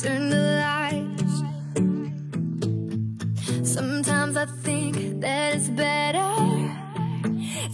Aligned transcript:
turn 0.00 0.30
the 0.30 0.40
lights. 0.64 1.42
Sometimes 3.62 4.36
I 4.36 4.46
think 4.46 5.20
that 5.20 5.54
it's 5.54 5.68
better 5.68 6.32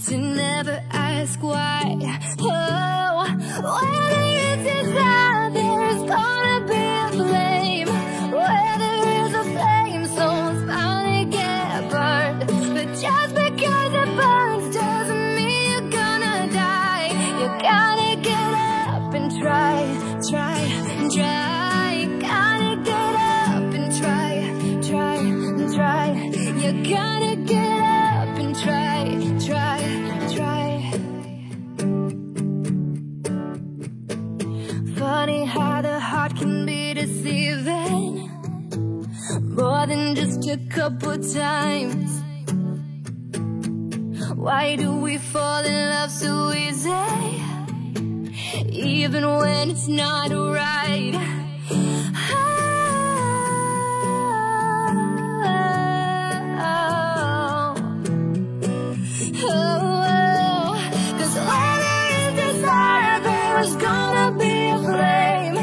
to 0.06 0.16
never 0.16 0.82
ask 0.90 1.42
why. 1.42 2.17
gotta 26.88 27.36
get 27.36 27.80
up 27.80 28.38
and 28.38 28.56
try, 28.56 29.04
try, 29.46 29.78
try. 30.34 30.90
Funny 34.96 35.44
how 35.44 35.82
the 35.82 36.00
heart 36.00 36.36
can 36.36 36.64
be 36.64 36.94
deceiving. 36.94 38.30
More 39.42 39.86
than 39.86 40.14
just 40.14 40.48
a 40.48 40.56
couple 40.70 41.18
times. 41.18 42.10
Why 44.34 44.76
do 44.76 44.96
we 44.96 45.18
fall 45.18 45.64
in 45.64 45.90
love 45.90 46.10
so 46.10 46.52
easy? 46.52 46.90
Even 48.70 49.24
when 49.26 49.70
it's 49.70 49.88
not 49.88 50.30
right. 50.30 50.57
Is 63.64 63.74
gonna 63.76 64.30
be 64.38 64.70
a 64.70 64.78
flame. 64.78 65.54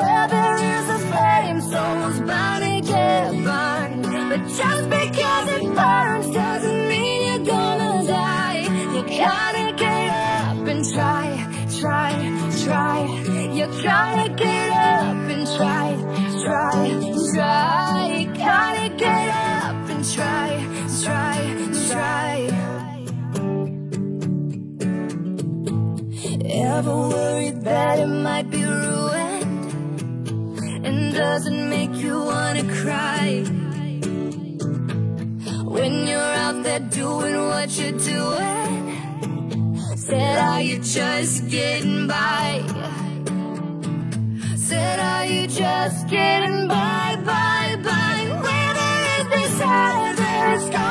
Where 0.00 0.28
there 0.28 0.56
is 0.76 0.88
a 0.88 0.98
flame, 1.10 1.60
someone's 1.60 2.20
bound 2.20 2.64
to 2.64 2.80
get 2.92 3.32
burned. 3.44 4.02
But 4.30 4.42
just 4.48 4.84
because 4.88 5.48
it 5.56 5.64
burns 5.74 6.30
doesn't 6.34 6.88
mean 6.88 7.18
you're 7.26 7.46
gonna 7.54 8.06
die. 8.06 8.60
You 8.94 9.02
gotta 9.24 9.72
get 9.76 10.08
up 10.10 10.66
and 10.72 10.82
try, 10.94 11.26
try, 11.80 12.12
try. 12.64 12.98
You 13.58 13.66
gotta 13.82 14.28
get 14.30 14.70
up 14.70 15.30
and 15.34 15.46
try, 15.56 15.86
try, 16.42 17.00
try. 17.34 17.83
Ever 26.76 26.96
worried 27.08 27.60
that 27.62 28.00
it 28.00 28.06
might 28.06 28.50
be 28.50 28.64
ruined? 28.64 29.64
And 30.84 31.14
does 31.14 31.46
it 31.46 31.58
make 31.74 31.94
you 32.02 32.18
wanna 32.18 32.64
cry? 32.82 33.44
When 35.74 35.92
you're 36.08 36.32
out 36.44 36.64
there 36.64 36.80
doing 36.80 37.36
what 37.50 37.68
you're 37.78 37.98
doing 38.12 38.74
Said, 39.96 40.38
are 40.38 40.62
you 40.62 40.78
just 40.82 41.48
getting 41.48 42.08
by? 42.08 42.62
Said, 44.56 44.98
are 44.98 45.26
you 45.26 45.46
just 45.46 46.08
getting 46.08 46.66
by, 46.66 47.16
by, 47.24 47.76
by? 47.88 48.16
Where 48.44 48.74
there 48.80 49.04
is 49.16 49.26
desire, 49.42 50.14
there's 50.16 50.70
gonna 50.70 50.83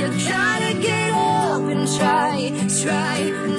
You 0.00 0.06
gotta 0.06 0.72
get 0.80 1.12
up 1.12 1.60
and 1.60 1.86
try, 1.86 2.50
try, 2.82 3.28
try. 3.28 3.49